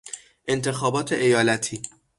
[0.49, 1.81] انتخابات ایالتی